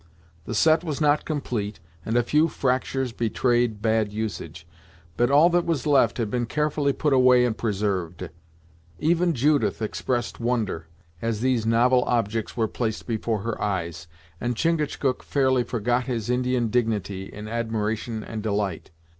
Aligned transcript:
The 0.45 0.55
set 0.55 0.83
was 0.83 0.99
not 0.99 1.25
complete, 1.25 1.79
and 2.03 2.17
a 2.17 2.23
few 2.23 2.47
fractures 2.47 3.11
betrayed 3.11 3.83
bad 3.83 4.11
usage; 4.11 4.65
but 5.15 5.29
all 5.29 5.47
that 5.51 5.63
was 5.63 5.85
left 5.85 6.17
had 6.17 6.31
been 6.31 6.47
carefully 6.47 6.91
put 6.91 7.13
away 7.13 7.45
and 7.45 7.55
preserved. 7.55 8.27
Even 8.97 9.33
Judith 9.33 9.79
expressed 9.79 10.39
wonder, 10.39 10.87
as 11.21 11.41
these 11.41 11.67
novel 11.67 12.03
objects 12.05 12.57
were 12.57 12.67
placed 12.67 13.05
before 13.05 13.41
her 13.41 13.61
eyes, 13.61 14.07
and 14.39 14.55
Chingachgook 14.57 15.21
fairly 15.21 15.63
forgot 15.63 16.05
his 16.05 16.31
Indian 16.31 16.69
dignity 16.69 17.25
in 17.31 17.47
admiration 17.47 18.23
and 18.23 18.41
delight. 18.41 18.89